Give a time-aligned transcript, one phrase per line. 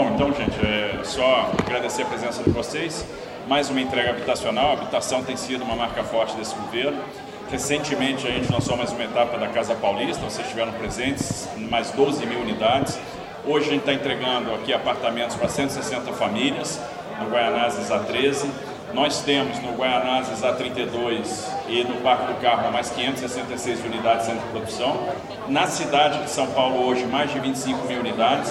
[0.00, 3.04] Bom, então, gente, é só agradecer a presença de vocês.
[3.46, 4.70] Mais uma entrega habitacional.
[4.70, 7.02] A habitação tem sido uma marca forte desse governo.
[7.50, 12.24] Recentemente, a gente lançou mais uma etapa da Casa Paulista, vocês estiveram presentes, mais 12
[12.24, 12.98] mil unidades.
[13.44, 16.80] Hoje a gente está entregando aqui apartamentos para 160 famílias,
[17.18, 18.48] no Guaianazes A13.
[18.94, 24.98] Nós temos no Guaianazes A32 e no Parque do Carmo mais 566 unidades em produção.
[25.46, 28.50] Na cidade de São Paulo hoje mais de 25 mil unidades.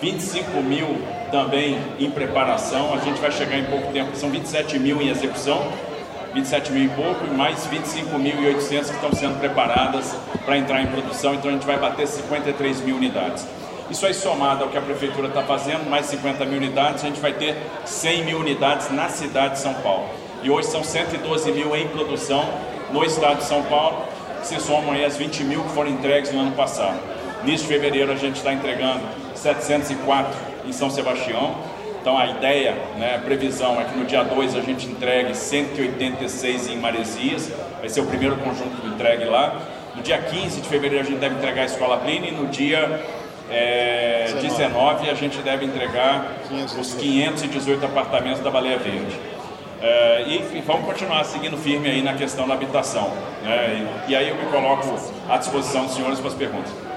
[0.00, 0.86] 25 mil
[1.30, 5.70] também em preparação, a gente vai chegar em pouco tempo, são 27 mil em execução,
[6.34, 11.34] 27 mil e pouco, e mais 25.800 que estão sendo preparadas para entrar em produção,
[11.34, 13.46] então a gente vai bater 53 mil unidades.
[13.90, 17.20] Isso aí somado ao que a prefeitura está fazendo, mais 50 mil unidades, a gente
[17.20, 20.06] vai ter 100 mil unidades na cidade de São Paulo.
[20.42, 22.48] E hoje são 112 mil em produção
[22.92, 24.04] no estado de São Paulo,
[24.40, 26.98] que se somam aí as 20 mil que foram entregues no ano passado.
[27.44, 29.00] De fevereiro a gente está entregando
[29.34, 30.32] 704
[30.66, 31.54] em São Sebastião.
[32.00, 36.68] Então a ideia, né, a previsão é que no dia 2 a gente entregue 186
[36.68, 39.60] em Maresias, vai ser o primeiro conjunto entregue lá.
[39.94, 43.04] No dia 15 de fevereiro a gente deve entregar a Escola Plínio e no dia
[43.50, 46.36] é, 19 a gente deve entregar
[46.78, 49.18] os 518 apartamentos da Baleia Verde.
[49.82, 53.10] É, e, vamos continuar seguindo firme aí na questão da habitação.
[53.42, 53.86] Né?
[54.06, 54.94] E, e aí eu me coloco
[55.28, 56.89] à disposição dos senhores para as perguntas.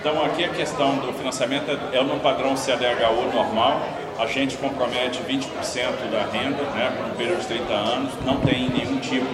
[0.00, 3.80] Então aqui a questão do financiamento é no padrão CDHU normal,
[4.18, 8.68] a gente compromete 20% da renda né, por um período de 30 anos, não tem
[8.68, 9.26] nenhum tipo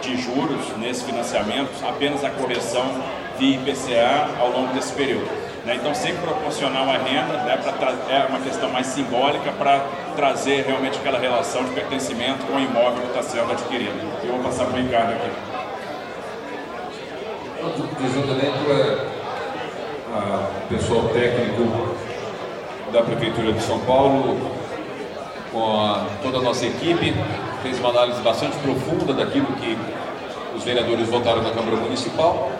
[0.00, 2.86] de juros nesse financiamento, apenas a correção
[3.38, 5.28] de IPCA ao longo desse período.
[5.64, 5.74] Né?
[5.74, 7.58] Então sempre proporcional à renda né,
[8.10, 9.84] é uma questão mais simbólica para
[10.16, 14.00] trazer realmente aquela relação de pertencimento com o imóvel que está sendo adquirido.
[14.22, 15.30] Eu vou passar para o Ricardo aqui.
[18.04, 19.18] Exatamente, é
[20.64, 21.87] o pessoal técnico
[22.92, 24.38] da Prefeitura de São Paulo,
[25.52, 27.14] com a, toda a nossa equipe,
[27.62, 29.76] fez uma análise bastante profunda daquilo que
[30.56, 32.50] os vereadores votaram na Câmara Municipal.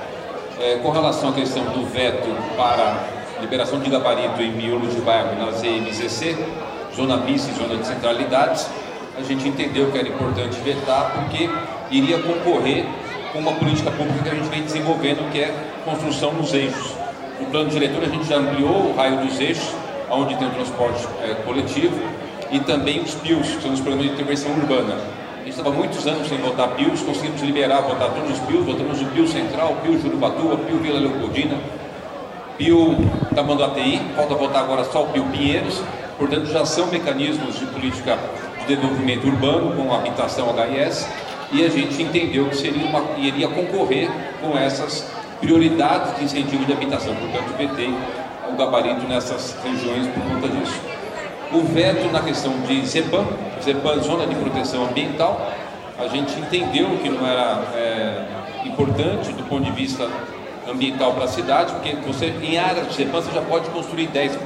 [0.61, 3.05] É, com relação à questão do veto para
[3.41, 6.37] liberação de gabarito em miolo de bairro na ZMZC,
[6.94, 8.69] zona bis e zona de centralidades,
[9.17, 11.49] a gente entendeu que era importante vetar porque
[11.91, 12.84] iria concorrer
[13.33, 16.93] com uma política pública que a gente vem desenvolvendo, que é construção nos eixos.
[17.41, 19.72] No plano diretor, a gente já ampliou o raio dos eixos,
[20.11, 21.99] onde tem o transporte é, coletivo,
[22.51, 24.95] e também os PIOs, que são os programas de intervenção urbana.
[24.95, 29.01] A gente estava muitos anos sem votar PIOs, conseguimos liberar, votar todos os PIOs, votamos
[29.01, 31.59] o PIO Central, PIO Jurubatuba, PIO Vila Leopoldina,
[32.57, 32.97] PIO
[33.35, 35.83] Tamanduateí, falta votar agora só o PIO Pinheiros,
[36.19, 38.19] portanto já são mecanismos de política
[38.61, 41.09] de desenvolvimento urbano com habitação HIS,
[41.53, 44.11] e a gente entendeu que seria uma, iria concorrer
[44.41, 45.07] com essas
[45.41, 47.55] prioridades de incentivo de habitação, portanto, o
[48.59, 50.81] gabarito nessas regiões por conta disso.
[51.53, 53.25] O veto na questão de ZEPAM,
[53.63, 55.51] ZEPAM, Zona de Proteção Ambiental,
[55.99, 58.27] a gente entendeu que não era é,
[58.67, 60.07] importante do ponto de vista
[60.69, 64.37] ambiental para a cidade, porque você, em áreas de ZEPAM você já pode construir 10%.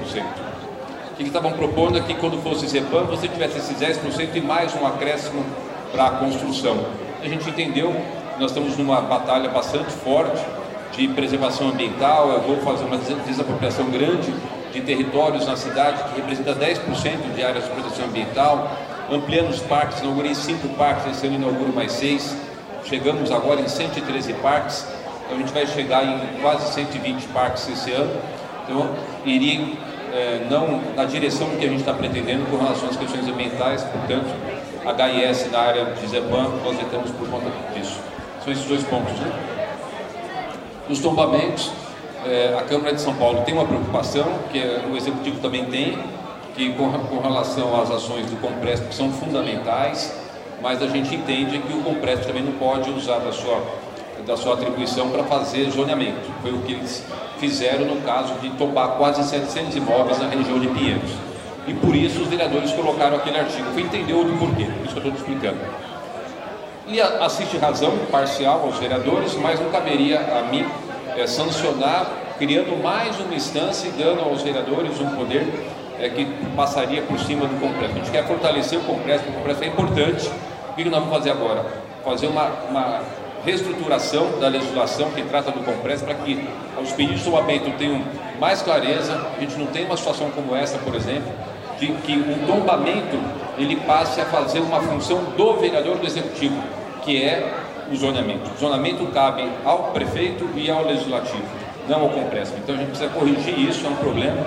[1.10, 4.74] O que estavam propondo é que quando fosse ZEPAM você tivesse esses 10% e mais
[4.80, 5.44] um acréscimo
[5.90, 6.86] para a construção.
[7.22, 7.94] A gente entendeu,
[8.38, 10.42] nós estamos numa batalha bastante forte
[10.92, 14.32] de preservação ambiental, eu vou fazer uma desapropriação grande
[14.72, 18.70] de territórios na cidade, que representa 10% de áreas de proteção ambiental,
[19.10, 22.36] ampliando os parques, inaugurei cinco parques, esse ano inauguro mais seis,
[22.84, 24.86] chegamos agora em 113 parques,
[25.24, 28.14] então a gente vai chegar em quase 120 parques esse ano,
[28.64, 28.90] então
[29.24, 29.74] iria
[30.12, 34.26] é, não na direção que a gente está pretendendo com relação às questões ambientais, portanto,
[34.84, 37.98] HIS na área de Zepan, nós vetamos por conta disso.
[38.42, 39.51] São esses dois pontos, né?
[40.90, 41.70] Os tombamentos,
[42.26, 44.58] é, a Câmara de São Paulo tem uma preocupação, que
[44.90, 45.98] o Executivo também tem,
[46.56, 50.12] que com, com relação às ações do Compresp que são fundamentais,
[50.60, 53.62] mas a gente entende que o Compresp também não pode usar da sua,
[54.26, 56.30] da sua atribuição para fazer zoneamento.
[56.42, 57.04] Foi o que eles
[57.38, 61.10] fizeram no caso de tombar quase 700 imóveis na região de Pinheiros.
[61.66, 63.70] E por isso os vereadores colocaram aquele artigo.
[63.72, 65.60] Foi entender o porquê, isso que eu estou explicando
[66.86, 70.66] e assiste razão parcial aos vereadores, mas não caberia a mim
[71.16, 75.46] é, sancionar, criando mais uma instância e dando aos vereadores um poder
[75.98, 76.24] é, que
[76.56, 77.92] passaria por cima do Congresso.
[77.92, 80.30] A gente quer fortalecer o Congresso, o Congresso é importante.
[80.70, 81.64] O que nós vamos fazer agora?
[82.04, 83.00] Fazer uma, uma
[83.44, 86.48] reestruturação da legislação que trata do Compress para que
[86.80, 88.02] os pedidos de tombamento tenham
[88.40, 91.32] mais clareza, a gente não tem uma situação como essa, por exemplo,
[91.82, 93.18] de que o tombamento
[93.58, 96.62] ele passe a fazer uma função do vereador do executivo,
[97.02, 97.52] que é
[97.90, 98.48] o zoneamento.
[98.54, 101.42] O zoneamento cabe ao prefeito e ao legislativo,
[101.88, 102.54] não ao Compresp.
[102.58, 104.46] Então a gente precisa corrigir isso, é um problema,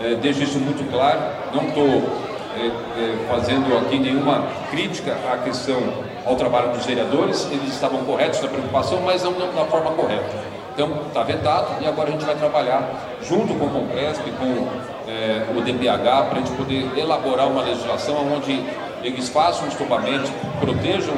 [0.00, 1.18] é, deixo isso muito claro,
[1.52, 5.82] não estou é, é, fazendo aqui nenhuma crítica à questão
[6.24, 10.47] ao trabalho dos vereadores, eles estavam corretos na preocupação, mas não da forma correta.
[10.78, 12.88] Então está vetado e agora a gente vai trabalhar
[13.20, 18.32] junto com o Compresp, com é, o DPH, para a gente poder elaborar uma legislação
[18.32, 18.64] onde
[19.02, 20.30] eles façam os tombamentos,
[20.60, 21.14] protejam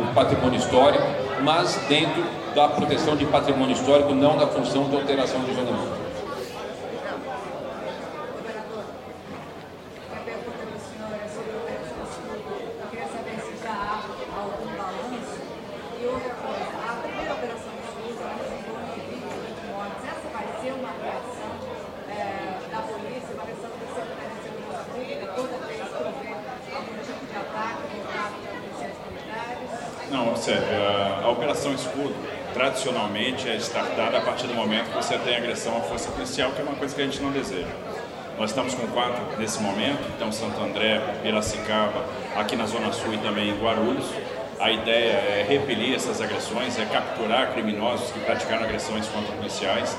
[0.00, 1.04] o patrimônio histórico,
[1.44, 2.24] mas dentro
[2.56, 5.54] da proteção de patrimônio histórico, não da função de alteração de
[30.14, 32.14] zonamento.
[32.54, 36.60] tradicionalmente é startada a partir do momento que você tem agressão à força policial, que
[36.60, 37.66] é uma coisa que a gente não deseja.
[38.38, 42.04] Nós estamos com quatro nesse momento, então Santo André, Piracicaba,
[42.36, 44.06] aqui na Zona Sul e também em Guarulhos.
[44.60, 49.96] A ideia é repelir essas agressões, é capturar criminosos que praticaram agressões contra policiais.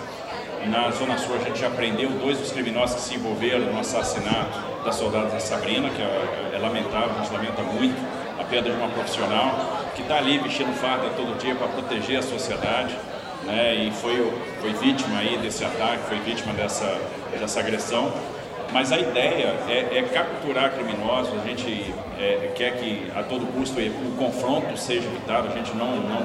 [0.68, 4.84] Na Zona Sul a gente já prendeu dois dos criminosos que se envolveram no assassinato
[4.84, 8.90] da soldada Sabrina, que é, é lamentável, a gente lamenta muito a perda de uma
[8.90, 12.96] profissional que está ali vestindo farda todo dia para proteger a sociedade,
[13.44, 13.76] né?
[13.76, 16.98] E foi, foi vítima aí desse ataque, foi vítima dessa,
[17.40, 18.12] dessa agressão.
[18.74, 23.80] Mas a ideia é, é capturar criminosos, a gente é, quer que a todo custo
[23.80, 26.22] o confronto seja evitado, a gente não, não,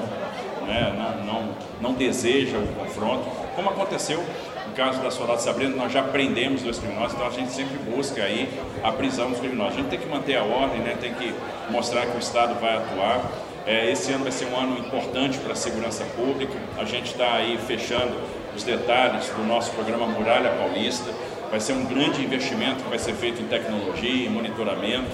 [0.65, 1.49] né, não, não,
[1.79, 4.21] não deseja o confronto, como aconteceu
[4.71, 8.23] no caso da soldada Sabrina, nós já prendemos dois criminosos, então a gente sempre busca
[8.23, 8.49] aí
[8.81, 9.73] a prisão dos criminosos.
[9.73, 10.95] A gente tem que manter a ordem, né?
[10.99, 11.33] tem que
[11.69, 13.21] mostrar que o Estado vai atuar.
[13.67, 16.53] É, esse ano vai ser um ano importante para a segurança pública.
[16.77, 18.15] A gente está aí fechando
[18.55, 21.11] os detalhes do nosso programa Muralha Paulista.
[21.49, 25.11] Vai ser um grande investimento que vai ser feito em tecnologia, em monitoramento.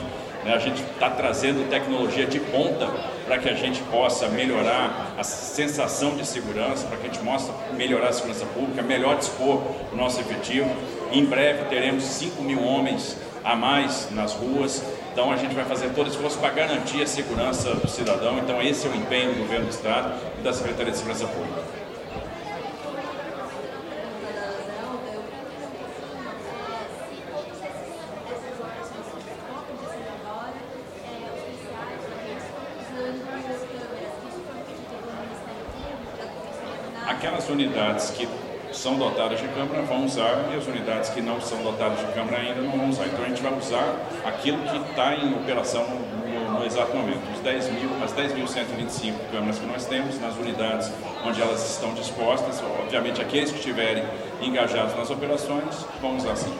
[0.48, 0.54] Né?
[0.54, 2.88] A gente está trazendo tecnologia de ponta
[3.26, 7.52] para que a gente possa melhorar a sensação de segurança, para que a gente possa
[7.74, 9.62] melhorar a segurança pública, melhor dispor
[9.92, 10.74] o nosso efetivo.
[11.12, 14.82] Em breve teremos 5 mil homens a mais nas ruas.
[15.12, 18.38] Então a gente vai fazer todo esforço para garantir a segurança do cidadão.
[18.38, 21.77] Então esse é o empenho do governo do Estado e da Secretaria de Segurança Pública.
[37.58, 38.28] Unidades que
[38.72, 42.38] são dotadas de câmera vão usar e as unidades que não são dotadas de câmera
[42.38, 43.08] ainda não vão usar.
[43.08, 47.22] Então a gente vai usar aquilo que está em operação no, no, exato momento.
[47.34, 50.92] Os 10 mil, as 10.125 câmeras que nós temos nas unidades
[51.26, 54.04] onde elas estão dispostas, obviamente aqueles que estiverem
[54.40, 56.54] engajados nas operações vão usar sim.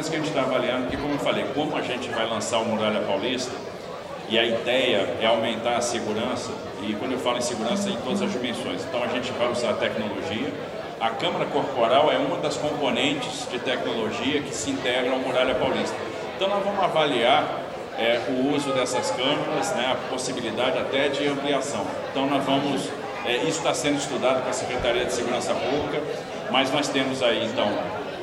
[0.00, 2.58] coisa que a gente está avaliando, porque como eu falei, como a gente vai lançar
[2.58, 3.52] o Muralha Paulista,
[4.28, 8.22] e a ideia é aumentar a segurança, e quando eu falo em segurança, em todas
[8.22, 8.84] as dimensões.
[8.84, 10.52] Então a gente vai usar a tecnologia.
[11.00, 15.96] A câmara corporal é uma das componentes de tecnologia que se integra ao Muralha Paulista.
[16.36, 17.60] Então nós vamos avaliar
[17.98, 21.84] é, o uso dessas câmeras, né, a possibilidade até de ampliação.
[22.10, 22.88] Então nós vamos,
[23.26, 26.02] é, isso está sendo estudado com a Secretaria de Segurança Pública,
[26.50, 27.68] mas nós temos aí então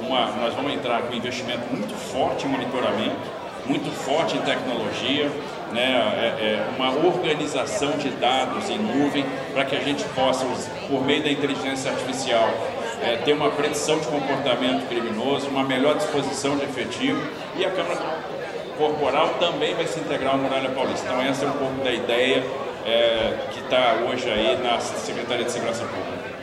[0.01, 5.29] uma, nós vamos entrar com um investimento muito forte em monitoramento, muito forte em tecnologia,
[5.71, 10.45] né, é, é uma organização de dados em nuvem para que a gente possa,
[10.87, 12.49] por meio da inteligência artificial,
[13.01, 17.21] é, ter uma predição de comportamento criminoso, uma melhor disposição de efetivo
[17.57, 17.99] e a Câmara
[18.77, 21.07] Corporal também vai se integrar ao Muralha Paulista.
[21.07, 22.43] Então essa é um pouco da ideia
[22.85, 26.36] é, que está hoje aí na Secretaria de Segurança Pública.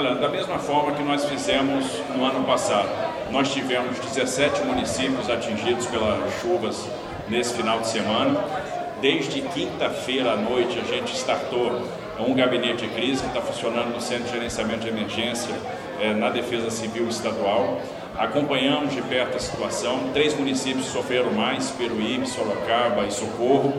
[0.00, 1.84] Olha, da mesma forma que nós fizemos
[2.16, 2.88] no ano passado,
[3.30, 6.88] nós tivemos 17 municípios atingidos pelas chuvas
[7.28, 8.42] nesse final de semana.
[9.02, 11.82] Desde quinta-feira à noite a gente startou
[12.18, 15.54] um gabinete de crise que está funcionando no Centro de Gerenciamento de Emergência
[16.00, 17.82] é, na Defesa Civil Estadual.
[18.16, 20.12] Acompanhamos de perto a situação.
[20.14, 23.74] Três municípios sofreram mais: Peruíbe, Sorocaba e Socorro.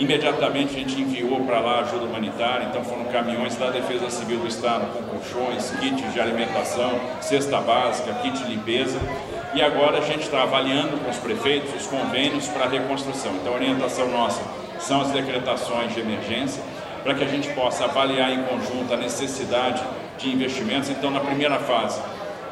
[0.00, 4.48] Imediatamente a gente enviou para lá ajuda humanitária, então foram caminhões da Defesa Civil do
[4.48, 8.98] Estado com colchões, kits de alimentação, cesta básica, kit de limpeza.
[9.52, 13.32] E agora a gente está avaliando com os prefeitos os convênios para a reconstrução.
[13.34, 14.40] Então a orientação nossa
[14.78, 16.62] são as decretações de emergência,
[17.02, 19.82] para que a gente possa avaliar em conjunto a necessidade
[20.16, 20.88] de investimentos.
[20.88, 22.00] Então, na primeira fase,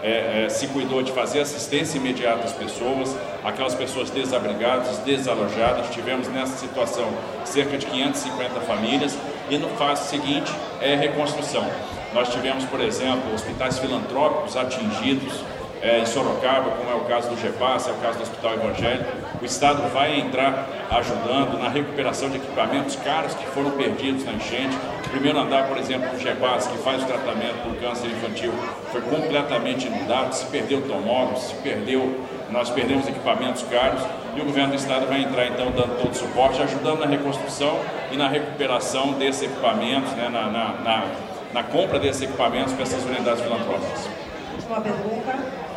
[0.03, 5.91] é, é, se cuidou de fazer assistência imediata às pessoas, aquelas pessoas desabrigadas, desalojadas.
[5.91, 7.09] Tivemos nessa situação
[7.45, 9.19] cerca de 550 famílias
[9.51, 11.67] e no fase seguinte é reconstrução.
[12.15, 15.43] Nós tivemos, por exemplo, hospitais filantrópicos atingidos
[15.83, 19.11] é, em Sorocaba, como é o caso do GEPAS, é o caso do Hospital Evangélico.
[19.41, 24.77] O Estado vai entrar ajudando na recuperação de equipamentos caros que foram perdidos na enchente.
[25.07, 28.53] O primeiro andar, por exemplo, do GEPAS, que faz o tratamento do câncer infantil,
[28.91, 34.03] foi completamente inundado, se perdeu tomógrafo, se perdeu, nós perdemos equipamentos caros
[34.35, 37.79] e o governo do estado vai entrar então dando todo o suporte, ajudando na reconstrução
[38.11, 41.05] e na recuperação desses equipamentos, né, na, na, na,
[41.53, 44.09] na compra desses equipamentos para essas unidades filantrópicas.
[44.55, 45.68] Última pergunta.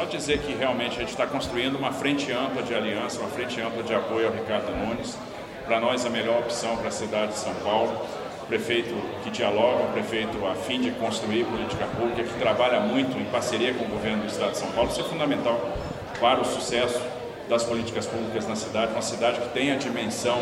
[0.00, 3.82] Dizer que realmente a gente está construindo uma frente ampla de aliança, uma frente ampla
[3.82, 5.16] de apoio ao Ricardo Nunes.
[5.66, 7.94] Para nós, a melhor opção para a cidade de São Paulo.
[8.48, 13.72] Prefeito que dialoga, prefeito a fim de construir política pública, que trabalha muito em parceria
[13.72, 14.90] com o governo do Estado de São Paulo.
[14.90, 15.60] Isso é fundamental
[16.18, 17.00] para o sucesso
[17.48, 18.92] das políticas públicas na cidade.
[18.92, 20.38] Uma cidade que tem a dimensão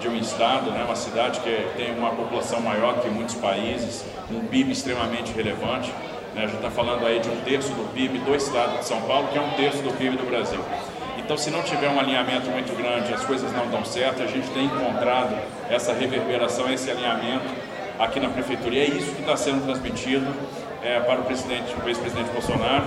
[0.00, 0.84] de um Estado, né?
[0.84, 5.92] uma cidade que tem uma população maior que muitos países, um PIB extremamente relevante.
[6.38, 6.44] Né?
[6.44, 9.26] A gente está falando aí de um terço do PIB do estado de São Paulo,
[9.28, 10.60] que é um terço do PIB do Brasil.
[11.18, 14.22] Então, se não tiver um alinhamento muito grande, as coisas não dão certo.
[14.22, 15.36] A gente tem encontrado
[15.68, 17.44] essa reverberação, esse alinhamento
[17.98, 18.72] aqui na prefeitura.
[18.76, 20.26] E é isso que está sendo transmitido
[20.82, 22.86] é, para o presidente, o ex-presidente Bolsonaro.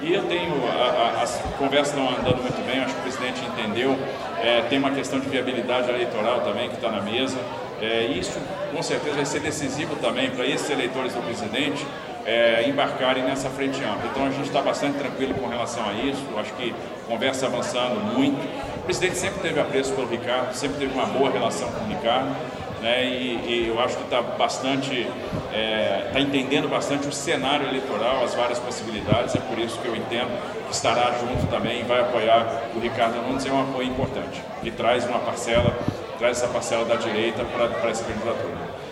[0.00, 3.40] E eu tenho, a, a, as conversas estão andando muito bem, acho que o presidente
[3.44, 3.96] entendeu.
[4.42, 7.36] É, tem uma questão de viabilidade eleitoral também que está na mesa.
[7.80, 8.40] É, isso,
[8.74, 11.86] com certeza, vai ser decisivo também para esses eleitores do presidente
[12.26, 14.10] é, embarcarem nessa frente ampla.
[14.10, 16.74] Então a gente está bastante tranquilo com relação a isso, acho que
[17.06, 18.36] conversa avançando muito.
[18.78, 22.34] O presidente sempre teve apreço pelo Ricardo, sempre teve uma boa relação com o Ricardo.
[22.80, 27.66] Né, e, e, eu acho que está bastante, está é, tá entendendo bastante o cenário
[27.66, 30.28] eleitoral, as várias possibilidades, é por isso que eu entendo
[30.68, 35.06] que estará junto também, vai apoiar o Ricardo Nunes, é um apoio importante, que traz
[35.06, 35.74] uma parcela,
[36.18, 38.85] traz essa parcela da direita para essa candidatura.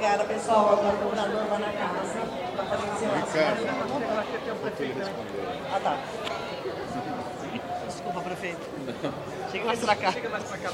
[0.00, 0.72] Obrigada, pessoal.
[0.72, 2.20] O governador lá na casa.
[3.26, 3.66] Ricardo.
[5.70, 5.98] Ah, tá.
[7.86, 8.60] Desculpa, prefeito.
[9.52, 10.10] Chega mais pra cá.
[10.12, 10.70] Chega mais pra cá,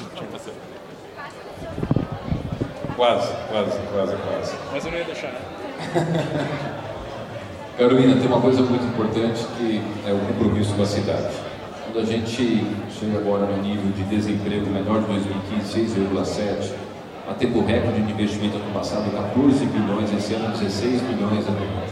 [2.94, 4.54] Quase, quase, quase, quase.
[4.72, 5.32] Mas eu não ia deixar.
[7.76, 11.34] Carolina, tem uma coisa muito importante que é o compromisso com a cidade.
[11.82, 12.64] Quando a gente
[12.96, 16.85] chega agora no nível de desemprego menor de 2015, 6,7%,
[17.28, 21.44] a tempo recorde de investimento ano passado, 14 bilhões, esse ano 16 bilhões,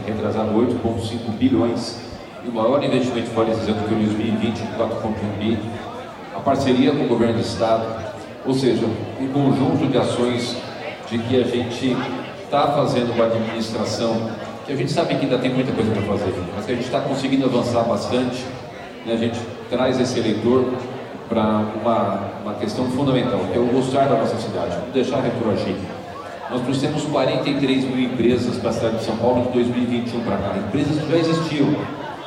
[0.06, 2.00] retrasado 8,5 bilhões,
[2.44, 5.58] e o maior investimento fora esses anos que em 2020, 4,1 bi,
[6.36, 8.14] a parceria com o governo do estado,
[8.46, 8.86] ou seja,
[9.20, 10.56] um conjunto de ações
[11.10, 11.96] de que a gente
[12.44, 14.30] está fazendo uma administração,
[14.64, 16.84] que a gente sabe que ainda tem muita coisa para fazer, mas que a gente
[16.84, 18.44] está conseguindo avançar bastante,
[19.04, 19.14] né?
[19.14, 20.72] a gente traz esse eleitor
[21.34, 25.74] para uma, uma questão fundamental, que é o gostar da nossa cidade, não deixar retroagir.
[26.48, 30.54] Nós trouxemos 43 mil empresas para a cidade de São Paulo de 2021 para cá,
[30.56, 31.74] empresas que já existiam,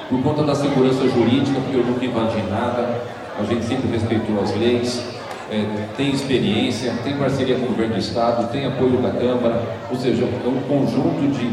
[0.09, 3.01] por conta da segurança jurídica, porque eu nunca invadi nada,
[3.39, 5.01] a gente sempre respeitou as leis,
[5.49, 9.95] é, tem experiência, tem parceria com o governo do Estado, tem apoio da Câmara, ou
[9.95, 11.47] seja, é um conjunto de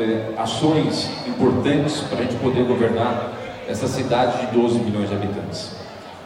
[0.00, 3.32] é, ações importantes para a gente poder governar
[3.68, 5.77] essa cidade de 12 milhões de habitantes.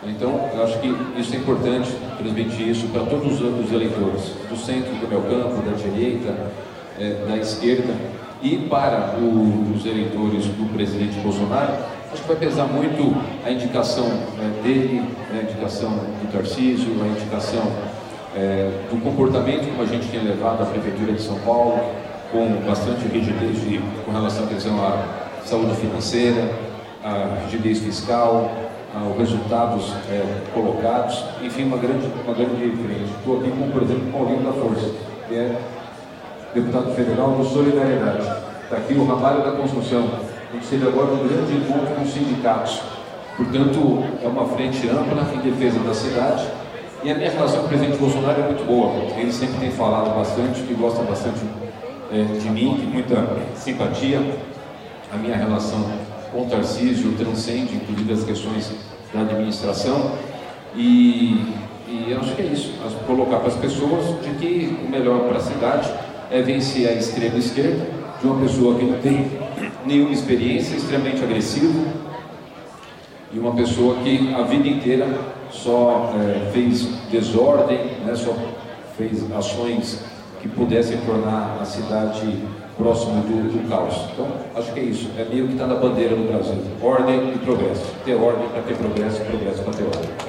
[0.04, 4.92] Então, eu acho que isso é importante, transmitir isso para todos os eleitores, do centro,
[4.94, 6.34] do meu campo, da direita,
[6.98, 7.94] é, da esquerda,
[8.42, 11.74] E para o, os eleitores do presidente Bolsonaro,
[12.12, 13.16] acho que vai pesar muito
[13.46, 17.62] a indicação né, dele, né, a indicação do Tarcísio, a indicação
[18.34, 21.78] é, do comportamento como a gente tem levado a Prefeitura de São Paulo,
[22.32, 26.50] com bastante rigidez de, com relação à à saúde financeira,
[27.04, 28.50] à rigidez fiscal,
[28.94, 33.10] aos resultados é, colocados, enfim, uma grande, uma grande frente.
[33.18, 34.90] Estou aqui com, por exemplo, Paulinho da Força,
[35.28, 35.58] que é
[36.54, 38.28] deputado federal do Solidariedade.
[38.64, 40.04] Está aqui o Ramalho da Construção.
[40.50, 42.82] A gente teve agora um grande encontro com os sindicatos.
[43.36, 46.46] Portanto, é uma frente ampla em defesa da cidade.
[47.02, 48.92] E a minha relação com o presidente Bolsonaro é muito boa.
[49.18, 51.40] Ele sempre tem falado bastante, que gosta bastante
[52.12, 54.20] é, de mim, com muita simpatia.
[55.12, 55.84] A minha relação
[56.32, 58.70] com Tarcísio transcende, inclusive, as questões
[59.12, 60.12] da administração.
[60.74, 61.54] E,
[61.86, 62.72] e acho que é isso,
[63.06, 65.92] colocar para as pessoas de que o melhor para a cidade
[66.30, 67.86] é vencer a extrema esquerda,
[68.20, 69.30] de uma pessoa que não tem
[69.84, 71.86] nenhuma experiência, extremamente agressivo,
[73.32, 75.06] e uma pessoa que a vida inteira
[75.50, 78.34] só é, fez desordem, né, só
[78.96, 80.02] fez ações
[80.40, 82.38] que pudessem tornar a cidade
[82.76, 83.94] próxima do, do, caos.
[84.12, 85.10] Então, acho que é isso.
[85.18, 86.56] É meio que está na bandeira do Brasil.
[86.82, 87.84] Ordem e progresso.
[88.04, 90.22] Ter ordem para ter progresso, progresso para ter ordem.